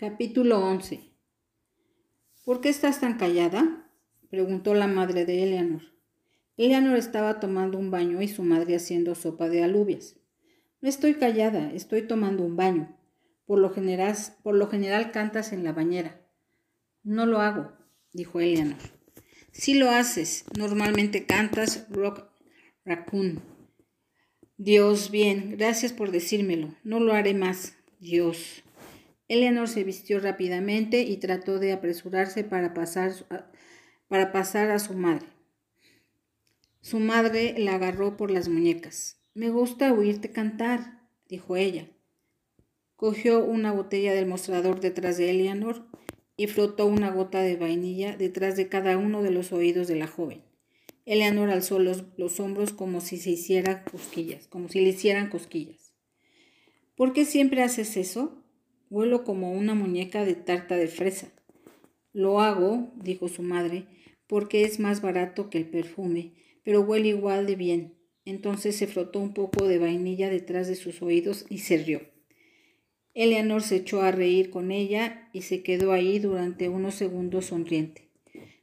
[0.00, 1.00] Capítulo 11
[2.44, 3.90] ¿Por qué estás tan callada?
[4.30, 5.82] preguntó la madre de Eleanor.
[6.56, 10.14] Eleanor estaba tomando un baño y su madre haciendo sopa de alubias.
[10.80, 12.96] No estoy callada, estoy tomando un baño.
[13.44, 14.14] Por lo general,
[14.44, 16.24] por lo general cantas en la bañera.
[17.02, 17.72] No lo hago,
[18.12, 18.78] dijo Eleanor.
[19.50, 22.22] Sí lo haces, normalmente cantas rock
[22.84, 23.42] raccoon.
[24.58, 26.72] Dios, bien, gracias por decírmelo.
[26.84, 27.74] No lo haré más.
[27.98, 28.62] Dios.
[29.28, 33.12] Eleanor se vistió rápidamente y trató de apresurarse para pasar,
[34.08, 35.26] para pasar a su madre.
[36.80, 39.20] Su madre la agarró por las muñecas.
[39.34, 41.88] Me gusta oírte cantar, dijo ella.
[42.96, 45.86] Cogió una botella del mostrador detrás de Eleanor
[46.36, 50.06] y frotó una gota de vainilla detrás de cada uno de los oídos de la
[50.06, 50.42] joven.
[51.04, 55.92] Eleanor alzó los, los hombros como si se hiciera cosquillas, como si le hicieran cosquillas.
[56.96, 58.37] ¿Por qué siempre haces eso?
[58.90, 61.32] Huelo como una muñeca de tarta de fresa.
[62.12, 63.86] Lo hago, dijo su madre,
[64.26, 66.32] porque es más barato que el perfume,
[66.64, 67.94] pero huele igual de bien.
[68.24, 72.00] Entonces se frotó un poco de vainilla detrás de sus oídos y se rió.
[73.14, 78.08] Eleanor se echó a reír con ella y se quedó ahí durante unos segundos sonriente.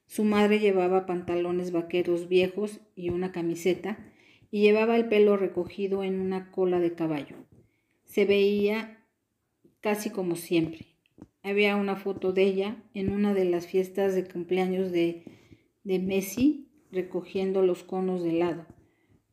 [0.07, 4.11] Su madre llevaba pantalones vaqueros viejos y una camiseta,
[4.51, 7.35] y llevaba el pelo recogido en una cola de caballo.
[8.05, 9.05] Se veía
[9.86, 10.88] casi como siempre.
[11.44, 15.25] Había una foto de ella en una de las fiestas de cumpleaños de,
[15.83, 18.66] de Messi recogiendo los conos de helado,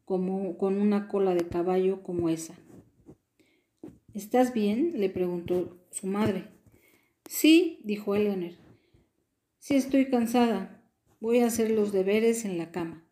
[0.04, 2.54] como, con una cola de caballo como esa.
[4.12, 5.00] ¿Estás bien?
[5.00, 6.48] le preguntó su madre.
[7.26, 8.52] Sí, dijo Eleanor.
[9.58, 10.86] Sí estoy cansada.
[11.18, 13.08] Voy a hacer los deberes en la cama.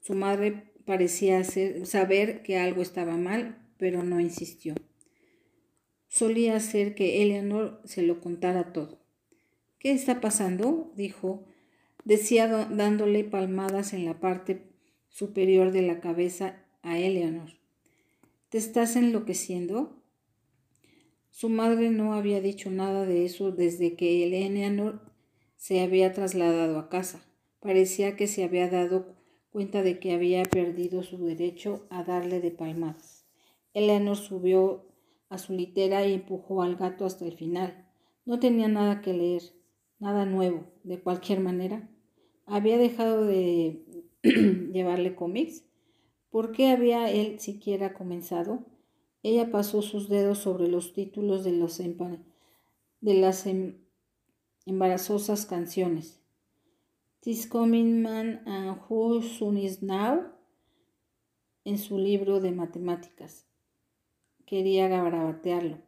[0.00, 4.74] Su madre parecía saber que algo estaba mal, pero no insistió
[6.12, 8.98] solía hacer que Eleanor se lo contara todo.
[9.78, 10.92] ¿Qué está pasando?
[10.94, 11.46] dijo,
[12.04, 14.62] decía dándole palmadas en la parte
[15.08, 17.54] superior de la cabeza a Eleanor.
[18.50, 20.02] ¿Te estás enloqueciendo?
[21.30, 25.00] Su madre no había dicho nada de eso desde que Eleanor
[25.56, 27.24] se había trasladado a casa.
[27.58, 29.16] Parecía que se había dado
[29.50, 33.24] cuenta de que había perdido su derecho a darle de palmadas.
[33.72, 34.91] Eleanor subió
[35.32, 37.88] a su litera y empujó al gato hasta el final.
[38.26, 39.42] No tenía nada que leer,
[39.98, 41.88] nada nuevo, de cualquier manera.
[42.44, 43.82] Había dejado de
[44.22, 45.64] llevarle cómics.
[46.28, 48.66] ¿Por qué había él siquiera comenzado?
[49.22, 51.80] Ella pasó sus dedos sobre los títulos de, los
[53.00, 53.78] las em-,
[54.66, 56.20] embarazosas canciones.
[57.20, 60.24] This Coming Man and Who Soon Is Now
[61.64, 63.46] en su libro de matemáticas
[64.52, 65.78] quería garabatearlo,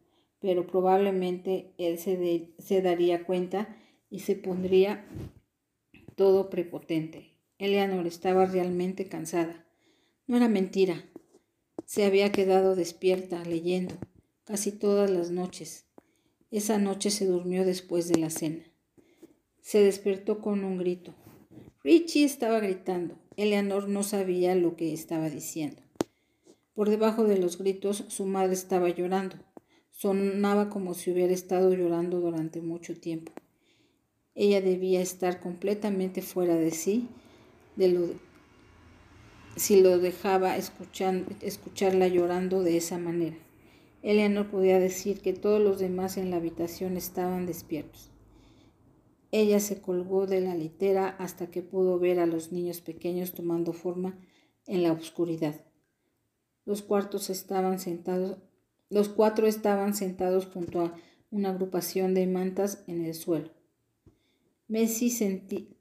[0.40, 3.76] pero probablemente él se, se daría cuenta
[4.08, 5.04] y se pondría
[6.16, 7.36] todo prepotente.
[7.58, 9.66] Eleanor estaba realmente cansada.
[10.26, 11.04] No era mentira.
[11.84, 13.96] Se había quedado despierta leyendo
[14.44, 15.84] casi todas las noches.
[16.50, 18.64] Esa noche se durmió después de la cena.
[19.60, 21.14] Se despertó con un grito.
[21.82, 23.18] Richie estaba gritando.
[23.36, 25.83] Eleanor no sabía lo que estaba diciendo.
[26.74, 29.36] Por debajo de los gritos su madre estaba llorando.
[29.90, 33.32] Sonaba como si hubiera estado llorando durante mucho tiempo.
[34.34, 37.08] Ella debía estar completamente fuera de sí
[37.76, 38.08] de lo,
[39.56, 43.36] si lo dejaba escuchar, escucharla llorando de esa manera.
[44.02, 48.10] no podía decir que todos los demás en la habitación estaban despiertos.
[49.30, 53.72] Ella se colgó de la litera hasta que pudo ver a los niños pequeños tomando
[53.72, 54.18] forma
[54.66, 55.60] en la oscuridad.
[56.64, 58.38] Los cuartos estaban sentados,
[58.90, 60.94] los cuatro estaban sentados junto a
[61.30, 63.50] una agrupación de mantas en el suelo.
[64.68, 65.10] Messi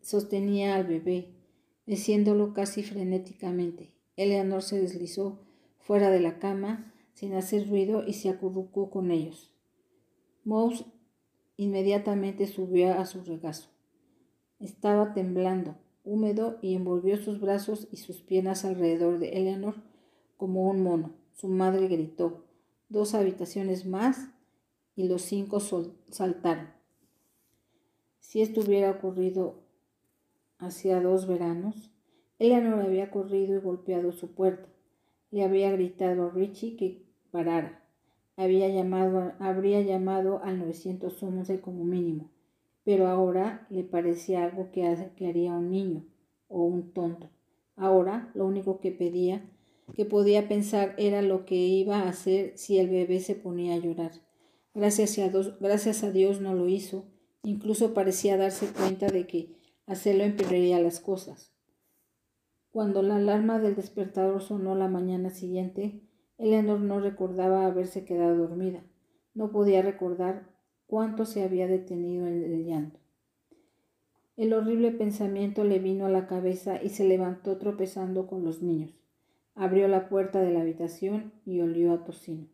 [0.02, 1.34] sostenía al bebé,
[1.86, 3.94] meciéndolo casi frenéticamente.
[4.18, 5.40] Eleanor se deslizó
[5.80, 9.53] fuera de la cama sin hacer ruido y se acurrucó con ellos.
[10.44, 10.86] Mouse
[11.56, 13.70] inmediatamente subió a su regazo.
[14.59, 19.76] Estaba temblando, húmedo, y envolvió sus brazos y sus piernas alrededor de Eleanor
[20.43, 21.13] como un mono.
[21.31, 22.43] Su madre gritó.
[22.90, 24.28] Dos habitaciones más
[24.93, 26.67] y los cinco saltaron.
[28.19, 29.63] Si esto hubiera ocurrido
[30.57, 31.93] hacía dos veranos,
[32.40, 34.67] Eleanor había corrido y golpeado su puerta.
[35.31, 37.81] Le había gritado a Richie que parara.
[38.35, 42.31] Había llamado, habría llamado al 911 como mínimo,
[42.84, 46.03] pero ahora le parecía algo que, que haría un niño
[46.49, 47.29] o un tonto.
[47.78, 49.49] Ahora lo único que pedía
[49.96, 53.78] que podía pensar era lo que iba a hacer si el bebé se ponía a
[53.78, 54.12] llorar.
[54.74, 55.20] Gracias
[56.03, 57.06] a, Dios, no lo hizo.
[57.44, 61.52] Incluso parecía darse cuenta de que hacerlo empeoraría las cosas.
[62.72, 66.02] Cuando la alarma del despertador sonó la mañana siguiente,
[66.40, 68.84] Eleanor no recordaba haberse quedado dormida.
[69.36, 70.50] No podía recordar
[70.88, 73.00] cuánto se había detenido en el llanto.
[74.36, 79.03] El horrible pensamiento le vino a la cabeza y se levantó tropezando con los niños.
[79.55, 82.47] Abrió la puerta de la habitación y olió a tocino,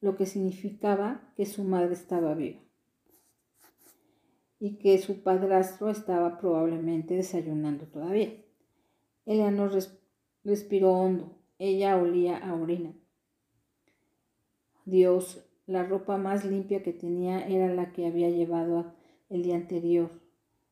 [0.00, 2.66] lo que significaba que su madre estaba viva
[4.58, 8.32] y que su padrastro estaba probablemente desayunando todavía.
[9.24, 9.72] Eleanor
[10.44, 11.38] respiró hondo.
[11.58, 12.94] Ella olía a orina.
[14.84, 18.94] Dios, la ropa más limpia que tenía era la que había llevado
[19.28, 20.10] el día anterior,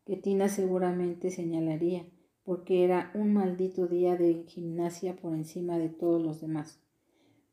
[0.04, 2.06] que Tina seguramente señalaría
[2.44, 6.78] porque era un maldito día de gimnasia por encima de todos los demás.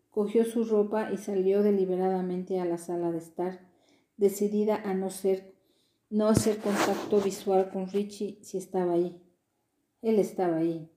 [0.09, 3.61] Cogió su ropa y salió deliberadamente a la sala de estar,
[4.17, 5.51] decidida a no ser
[6.09, 9.23] no hacer contacto visual con Richie si estaba ahí.
[10.01, 10.91] Él estaba ahí.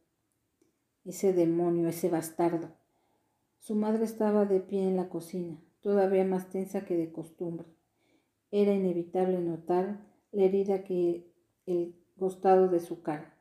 [1.04, 2.74] Ese demonio, ese bastardo.
[3.60, 7.68] Su madre estaba de pie en la cocina, todavía más tensa que de costumbre.
[8.50, 11.32] Era inevitable notar la herida que
[11.66, 13.33] el costado de su cara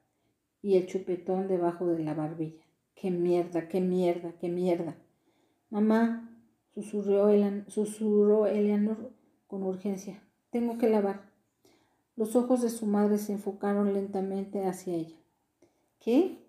[0.64, 2.64] y el chupetón debajo de la barbilla.
[2.96, 4.96] ¡Qué mierda, qué mierda, qué mierda!
[5.70, 6.32] Mamá,
[6.74, 7.30] susurró,
[7.68, 9.12] susurró Eleanor
[9.48, 10.24] con urgencia.
[10.50, 11.30] Tengo que lavar.
[12.16, 15.18] Los ojos de su madre se enfocaron lentamente hacia ella.
[16.00, 16.40] ¿Qué?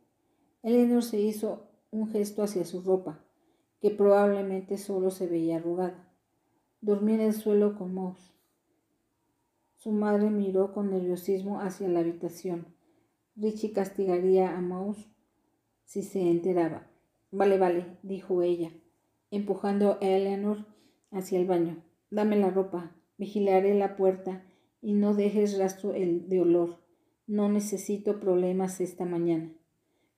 [0.63, 3.21] Eleanor se hizo un gesto hacia su ropa,
[3.81, 6.09] que probablemente solo se veía arrugada.
[6.81, 8.33] Dormía en el suelo con Mouse.
[9.77, 12.74] Su madre miró con nerviosismo hacia la habitación.
[13.37, 15.09] Richie castigaría a Mouse
[15.85, 16.87] si se enteraba.
[17.33, 18.71] Vale, vale, dijo ella,
[19.33, 20.67] empujando a Eleanor
[21.11, 21.83] hacia el baño.
[22.11, 24.45] Dame la ropa, vigilaré la puerta
[24.81, 26.79] y no dejes rastro de olor.
[27.27, 29.51] No necesito problemas esta mañana.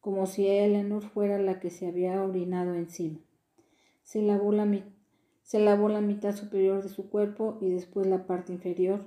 [0.00, 3.18] Como si Eleanor fuera la que se había orinado encima.
[4.02, 4.68] Se lavó la,
[5.42, 9.06] se lavó la mitad superior de su cuerpo y después la parte inferior,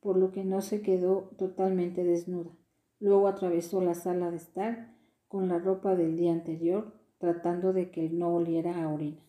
[0.00, 2.50] por lo que no se quedó totalmente desnuda.
[2.98, 4.96] Luego atravesó la sala de estar
[5.28, 9.22] con la ropa del día anterior, tratando de que no oliera a orina.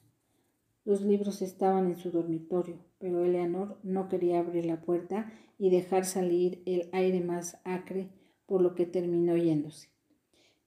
[0.86, 6.06] Los libros estaban en su dormitorio, pero Eleanor no quería abrir la puerta y dejar
[6.06, 8.10] salir el aire más acre,
[8.46, 9.90] por lo que terminó yéndose.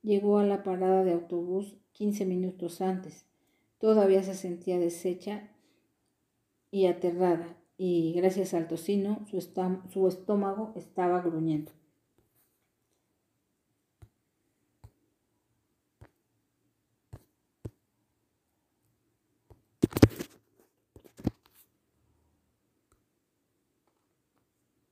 [0.02, 3.26] Llegó a la parada de autobús quince minutos antes.
[3.79, 5.49] Todavía se sentía deshecha
[6.70, 11.73] y aterrada, y gracias al tocino su, su estómago estaba gruñendo.